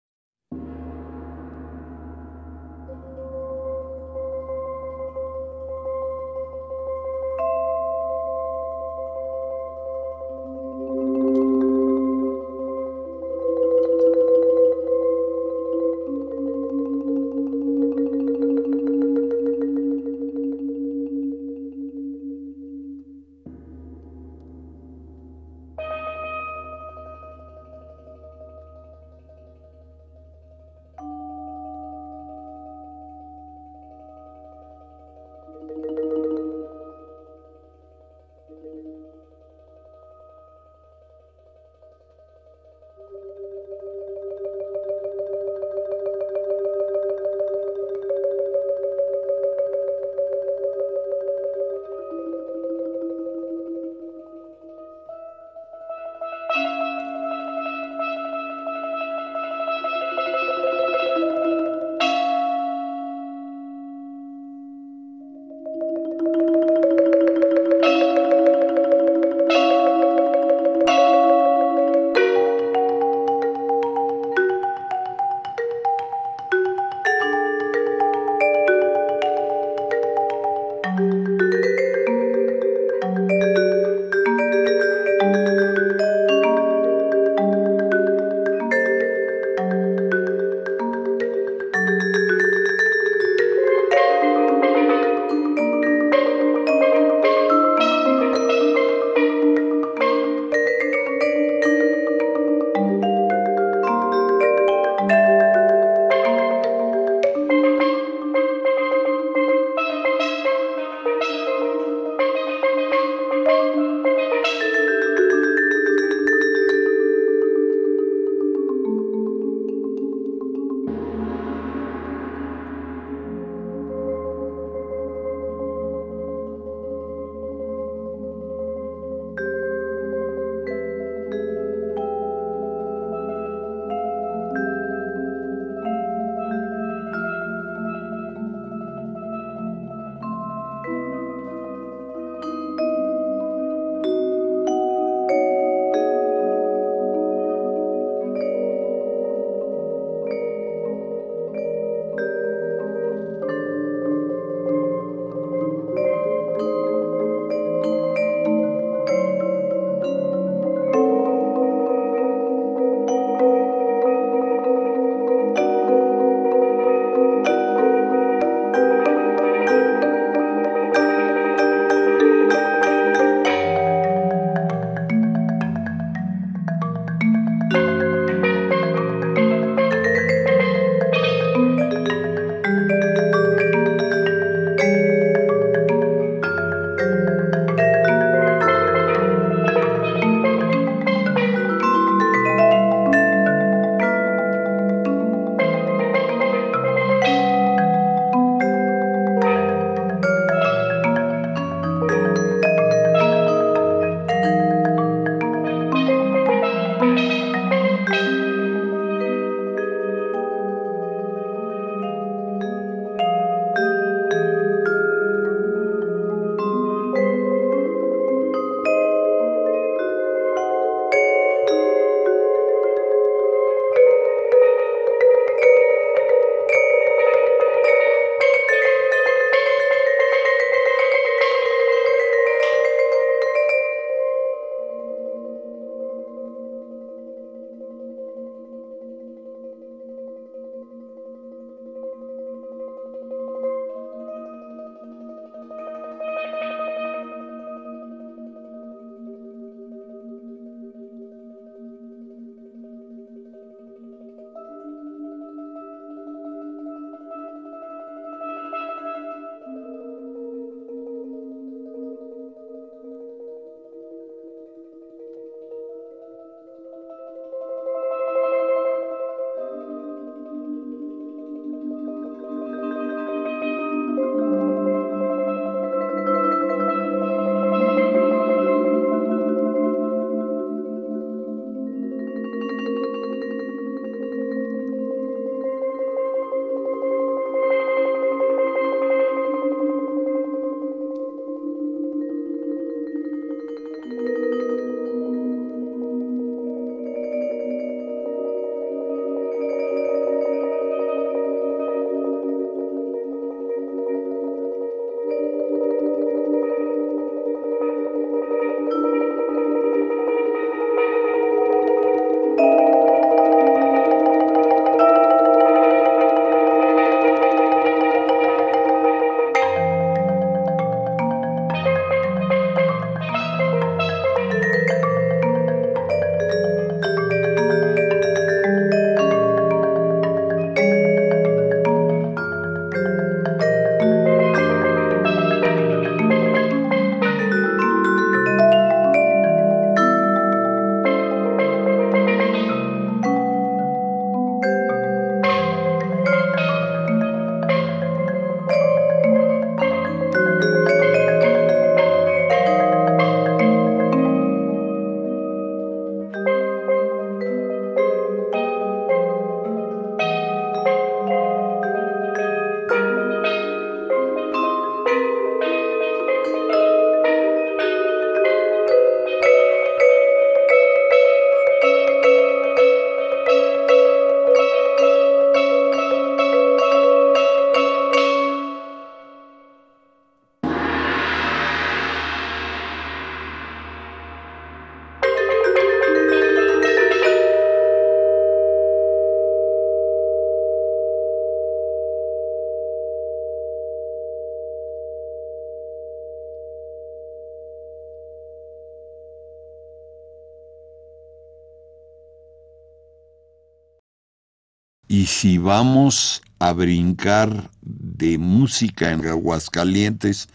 Y 405.17 405.25
si 405.25 405.57
vamos 405.57 406.43
a 406.59 406.73
brincar 406.73 407.71
de 407.81 408.37
música 408.37 409.11
en 409.11 409.25
Aguascalientes, 409.25 410.47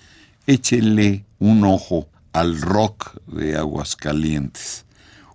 échenle 0.47 1.25
un 1.41 1.65
ojo 1.65 2.07
al 2.33 2.61
rock 2.61 3.17
de 3.27 3.57
Aguascalientes. 3.57 4.85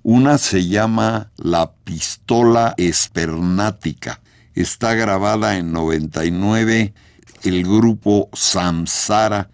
Una 0.02 0.38
se 0.38 0.66
llama 0.68 1.30
La 1.36 1.74
Pistola 1.74 2.74
Espernática. 2.78 4.22
Está 4.56 4.94
grabada 4.94 5.58
en 5.58 5.74
99 5.74 6.94
el 7.44 7.64
grupo 7.64 8.30
Samsara 8.32 9.50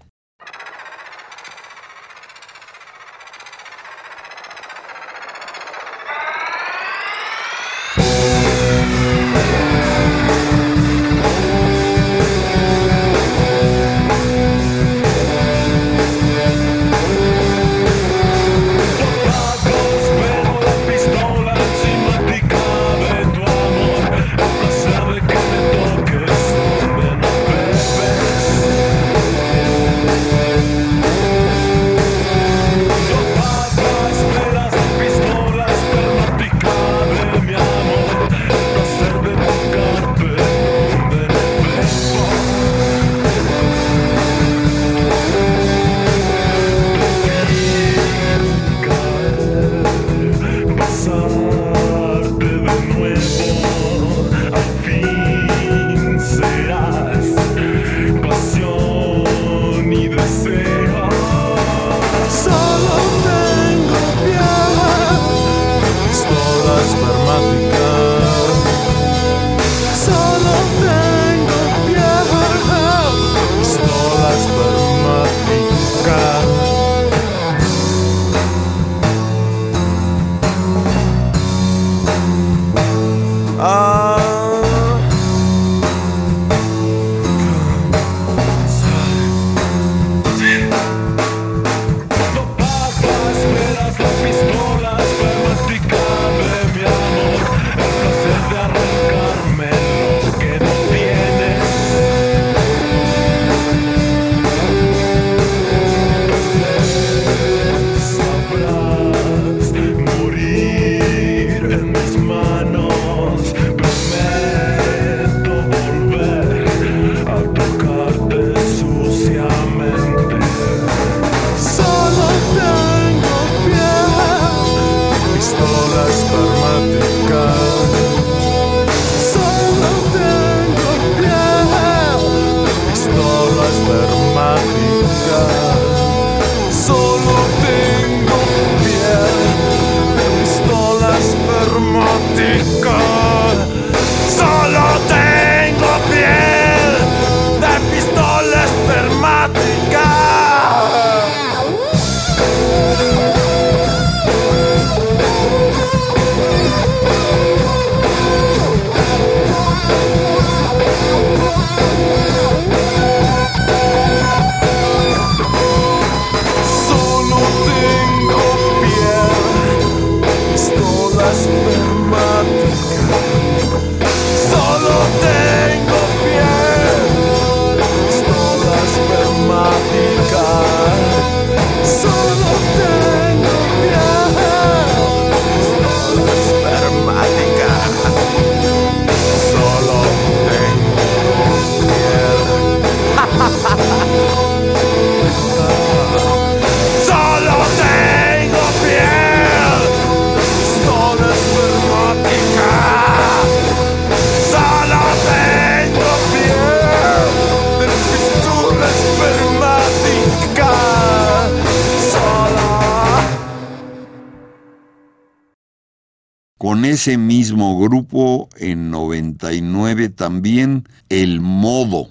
ese 216.94 217.18
mismo 217.18 217.80
grupo 217.80 218.50
en 218.58 218.91
99 218.91 220.10
también 220.10 220.88
El 221.10 221.41
Modo. 221.41 222.10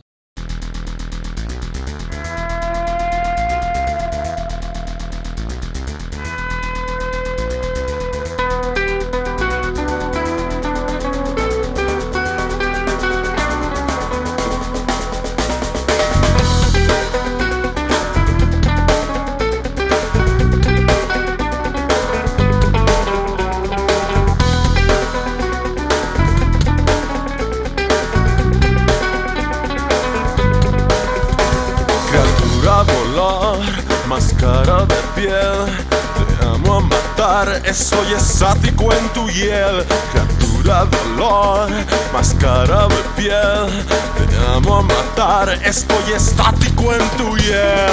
Estoy 45.73 46.13
estático 46.15 46.93
en 46.93 47.09
tu 47.17 47.35
hiel. 47.39 47.89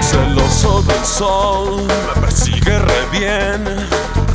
Celoso 0.00 0.82
del 0.82 1.04
sol, 1.04 1.86
me 1.86 2.20
persigue 2.22 2.78
re 2.78 3.06
bien 3.12 3.88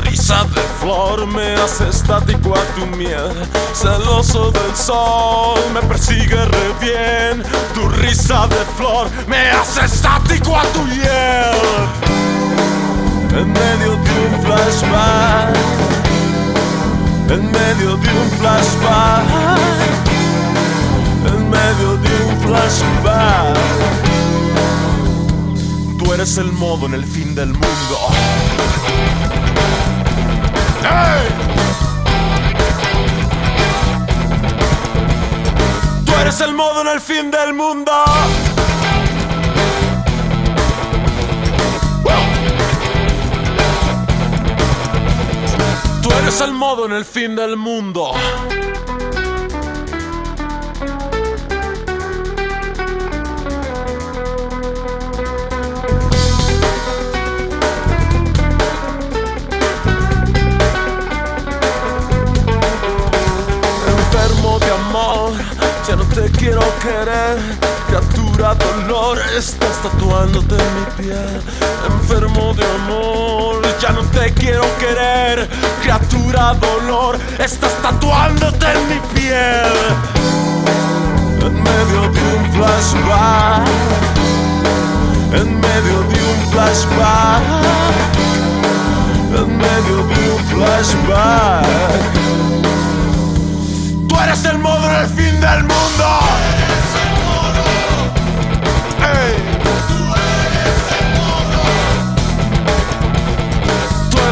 risa 0.04 0.44
de 0.56 0.62
flor 0.80 1.26
me 1.26 1.56
hace 1.56 1.90
estático 1.90 2.54
a 2.56 2.62
tu 2.76 2.86
miel. 2.96 3.34
Celoso 3.74 4.52
del 4.52 4.76
sol 4.76 5.60
me 5.74 5.82
persigue 5.82 6.46
re 6.46 6.68
bien. 6.80 7.44
Tu 7.74 7.90
risa 8.02 8.48
de 8.48 8.64
flor 8.78 9.08
me 9.28 9.50
hace 9.50 9.86
estático 9.86 10.56
a 10.56 10.64
tu 10.74 10.86
hiel. 10.88 11.58
En 13.40 13.52
medio 13.52 13.92
de 14.06 14.14
un 14.28 14.42
flashback. 14.44 15.94
En 17.30 17.51
medio 17.51 17.97
de 17.97 18.09
un 18.21 18.30
flashback. 18.39 19.26
En 21.26 21.49
medio 21.49 21.97
de 21.97 22.24
un 22.26 22.41
flashback. 22.41 23.57
Tú 25.97 26.13
eres 26.13 26.38
el 26.38 26.51
modo 26.51 26.86
en 26.88 26.93
el 26.95 27.05
fin 27.05 27.34
del 27.34 27.49
mundo. 27.53 27.97
¡Ey! 30.84 31.28
Tú 36.05 36.11
eres 36.21 36.41
el 36.41 36.53
modo 36.53 36.82
en 36.82 36.88
el 36.88 36.99
fin 36.99 37.32
del 37.32 37.53
mundo. 37.53 37.91
Eres 46.24 46.39
el 46.39 46.53
modo 46.53 46.86
en 46.86 46.93
el 46.93 47.03
fin 47.03 47.36
del 47.36 47.57
mundo. 47.57 48.13
enfermo 63.86 64.59
de 64.59 64.71
ya 65.86 65.95
no 65.97 66.05
te 66.05 66.32
quiero 66.32 66.61
querer. 66.82 67.38
Criatura 67.88 68.55
dolor, 68.55 69.19
estás 69.38 69.82
tatuándote 69.82 70.55
en 70.55 70.76
mi 70.76 71.03
piel. 71.03 71.41
Enfermo 71.86 72.53
de 72.53 72.63
amor, 72.63 73.62
ya 73.84 73.92
no 73.92 74.02
te 74.04 74.34
quiero 74.34 74.64
querer. 74.78 75.50
Criatura 75.82 76.54
dolor, 76.54 77.20
estás 77.38 77.74
tatuándote 77.82 78.66
en 78.66 78.88
mi 78.88 79.00
piel. 79.14 79.74
En 81.46 81.54
medio 81.62 82.02
de 82.16 82.22
un 82.38 82.46
flashback, 82.54 83.68
en 85.34 85.60
medio 85.60 85.98
de 86.12 86.20
un 86.32 86.40
flashback, 86.52 87.44
en 89.40 89.58
medio 89.58 89.98
de 90.12 90.32
un 90.32 90.44
flashback. 90.52 91.66
Tú 94.08 94.14
eres 94.24 94.46
el 94.46 94.60
modo 94.60 94.90
en 94.92 94.96
el 94.96 95.08
fin 95.08 95.42
del 95.42 95.64
mundo. 95.64 96.62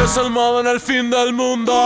Eres 0.02 0.18
el 0.18 0.32
modo 0.32 0.62
en 0.62 0.68
el 0.68 0.80
fin 0.80 1.12
del 1.12 1.32
mundo. 1.32 1.86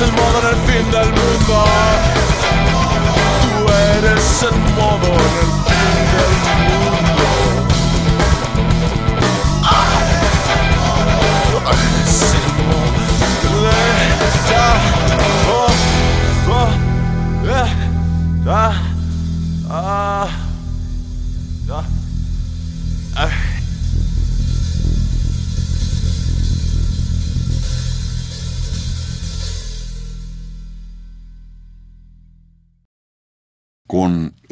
El 0.00 0.12
modo 0.12 0.38
en 0.40 0.46
el 0.46 0.56
fin 0.66 0.90
del 0.92 1.06
mundo. 1.06 1.67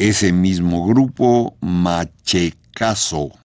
Ese 0.08 0.32
mismo 0.32 0.86
grupo, 0.86 1.56
Machecazo. 1.60 3.45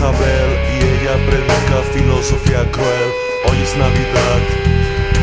Isabel 0.00 0.50
y 0.72 0.78
ella 0.82 1.14
predica 1.28 1.82
filosofía 1.92 2.62
cruel. 2.72 3.10
Hoy 3.44 3.58
es 3.62 3.76
Navidad 3.76 4.40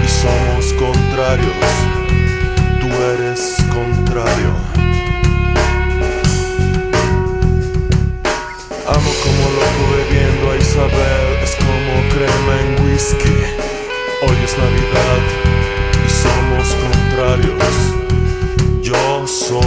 y 0.06 0.08
somos 0.08 0.72
contrarios. 0.74 1.72
Tú 2.80 2.86
eres 2.86 3.58
contrario. 3.74 4.54
Amo 8.88 9.12
como 9.24 9.44
loco 9.58 9.84
bebiendo 9.98 10.52
a 10.52 10.58
Isabel, 10.58 11.28
es 11.42 11.56
como 11.56 11.94
crema 12.14 12.54
en 12.62 12.86
whisky. 12.86 13.38
Hoy 14.22 14.38
es 14.46 14.54
Navidad 14.60 15.22
y 16.06 16.10
somos 16.24 16.68
contrarios. 16.86 17.98
Yo 18.84 19.26
soy 19.26 19.67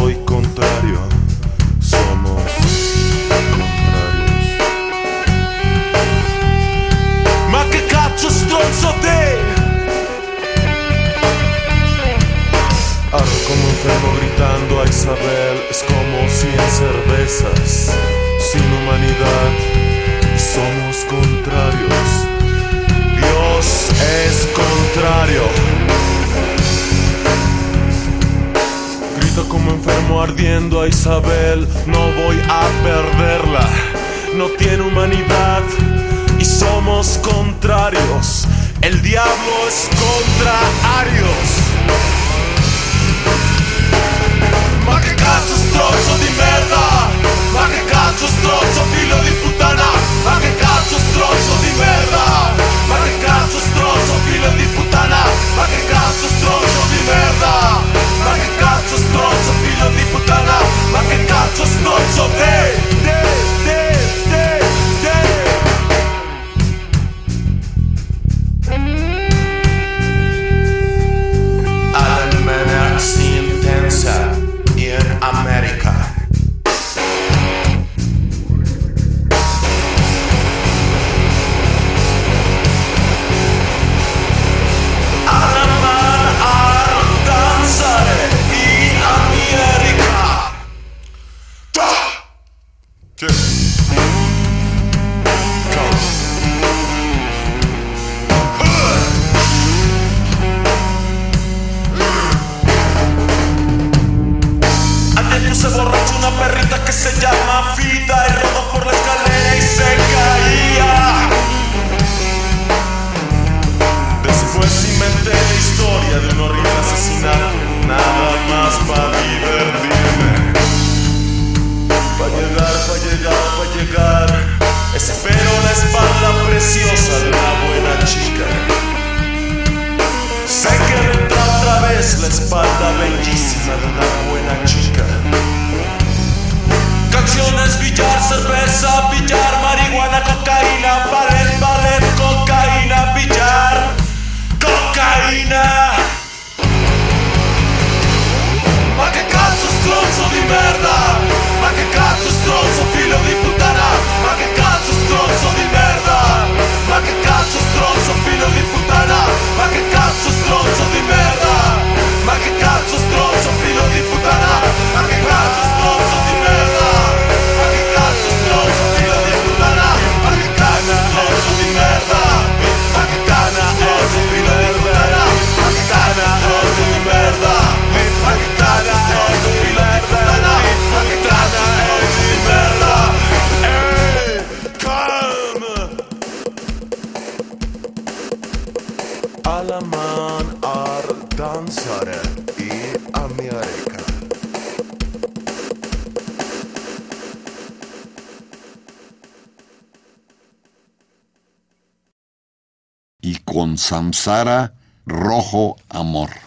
Samsara, 204.10 204.72
Rojo 205.06 205.76
Amor. 205.88 206.39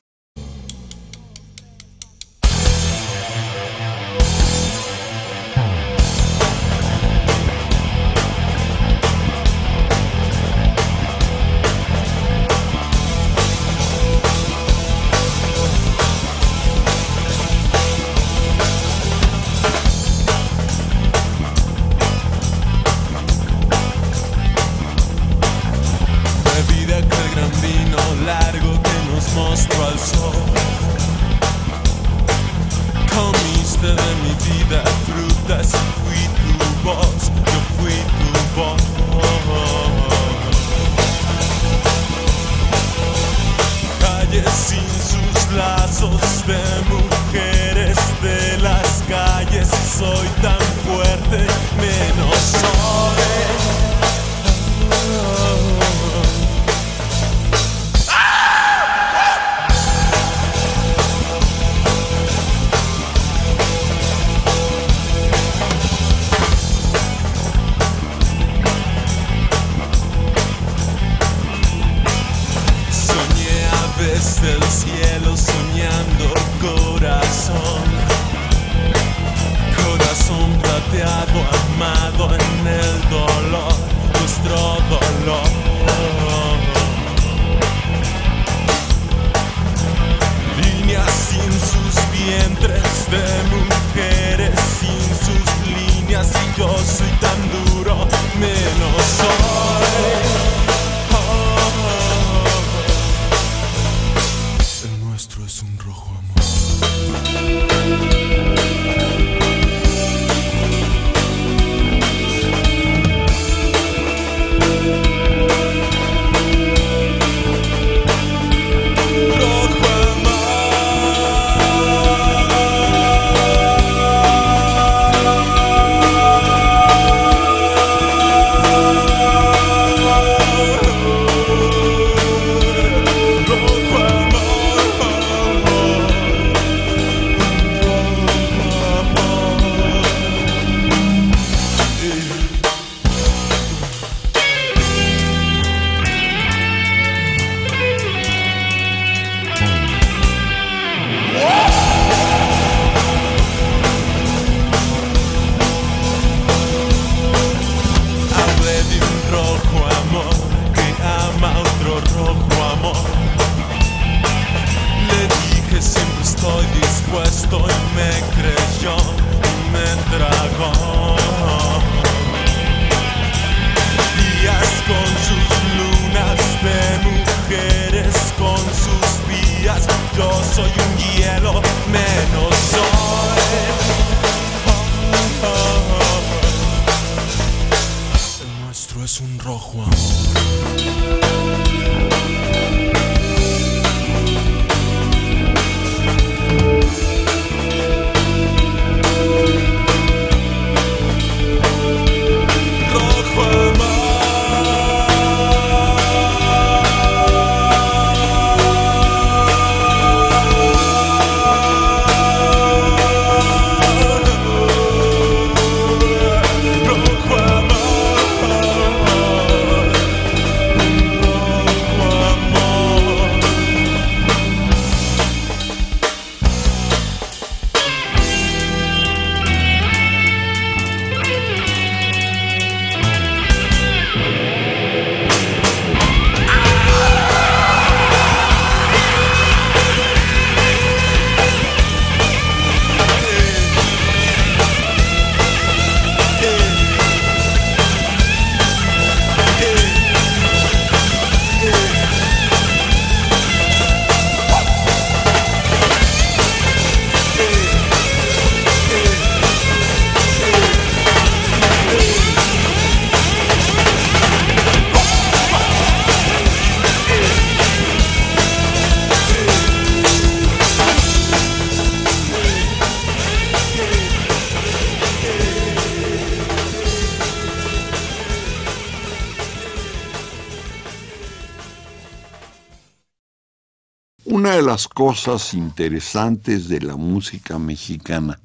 Las 284.73 284.87
cosas 284.87 285.53
interesantes 285.53 286.67
de 286.67 286.81
la 286.81 286.95
música 286.95 287.59
mexicana 287.59 288.39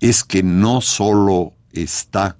es 0.00 0.24
que 0.24 0.42
no 0.42 0.80
solo 0.80 1.52
está 1.70 2.38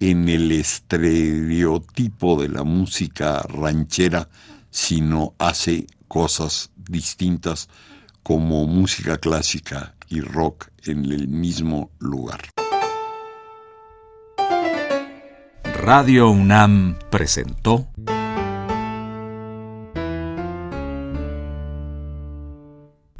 en 0.00 0.28
el 0.28 0.50
estereotipo 0.50 2.42
de 2.42 2.48
la 2.48 2.64
música 2.64 3.40
ranchera, 3.42 4.28
sino 4.68 5.34
hace 5.38 5.86
cosas 6.08 6.72
distintas 6.76 7.68
como 8.24 8.66
música 8.66 9.16
clásica 9.18 9.94
y 10.08 10.20
rock 10.20 10.70
en 10.86 11.04
el 11.04 11.28
mismo 11.28 11.92
lugar. 12.00 12.40
Radio 15.84 16.30
UNAM 16.30 16.98
presentó 17.10 17.86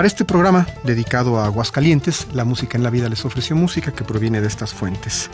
Para 0.00 0.08
este 0.08 0.24
programa, 0.24 0.66
dedicado 0.82 1.38
a 1.38 1.44
Aguascalientes, 1.44 2.28
La 2.32 2.46
Música 2.46 2.78
en 2.78 2.82
la 2.82 2.88
Vida 2.88 3.10
les 3.10 3.26
ofreció 3.26 3.54
música 3.54 3.92
que 3.92 4.02
proviene 4.02 4.40
de 4.40 4.46
estas 4.46 4.72
fuentes. 4.72 5.28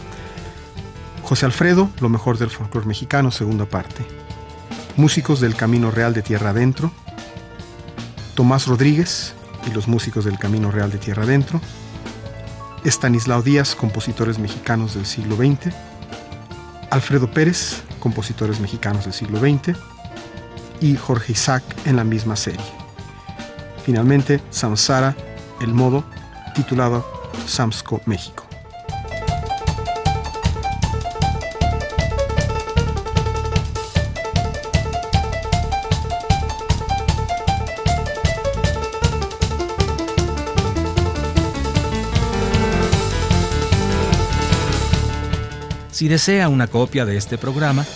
José 1.23 1.47
Alfredo, 1.47 1.89
lo 2.01 2.09
mejor 2.09 2.37
del 2.37 2.51
folclore 2.51 2.89
mexicano, 2.89 3.31
segunda 3.31 3.67
parte. 3.67 4.05
Músicos 4.97 5.41
del 5.41 5.55
Camino 5.55 5.93
Real 5.93 6.14
de 6.14 6.23
Tierra 6.23 6.51
Adentro. 6.51 6.91
Tomás 8.35 8.67
Rodríguez 8.67 9.35
y 9.71 9.73
los 9.73 9.87
músicos 9.87 10.25
del 10.25 10.37
Camino 10.37 10.73
Real 10.73 10.91
de 10.91 10.99
Tierra 10.99 11.23
Adentro. 11.23 11.61
Estanislao 12.83 13.43
Díaz, 13.43 13.77
compositores 13.77 14.41
mexicanos 14.41 14.95
del 14.95 15.07
siglo 15.07 15.37
XX. 15.37 15.73
Alfredo 16.91 17.31
Pérez, 17.31 17.85
compositores 18.01 18.59
mexicanos 18.59 19.05
del 19.05 19.14
siglo 19.14 19.39
XX. 19.39 19.79
Y 20.81 20.97
Jorge 20.97 21.35
Isaac 21.35 21.62
en 21.85 21.95
la 21.95 22.03
misma 22.03 22.35
serie. 22.35 22.86
Finalmente, 23.87 24.41
Samsara, 24.51 25.14
el 25.61 25.72
modo 25.72 26.03
titulado 26.57 27.07
Samsco 27.47 28.01
México. 28.05 28.45
Si 45.93 46.09
desea 46.09 46.49
una 46.49 46.66
copia 46.66 47.05
de 47.05 47.16
este 47.16 47.39
programa, 47.39 47.87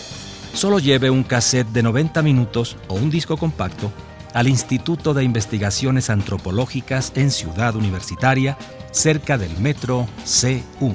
solo 0.53 0.79
lleve 0.79 1.11
un 1.11 1.25
cassette 1.25 1.67
de 1.73 1.83
90 1.83 2.23
minutos 2.23 2.77
o 2.87 2.95
un 2.95 3.11
disco 3.11 3.37
compacto 3.37 3.91
al 4.35 4.49
Instituto 4.49 5.15
de 5.15 5.25
Investigaciones 5.25 6.11
Antropológicas 6.11 7.13
en 7.15 7.31
Ciudad 7.31 7.77
Universitaria, 7.77 8.57
cerca 8.91 9.39
del 9.39 9.57
metro 9.59 10.07
CU. 10.25 10.95